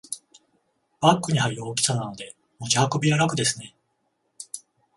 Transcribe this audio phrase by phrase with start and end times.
[0.99, 3.75] バッグに入る大きさなので持ち運びは楽ですね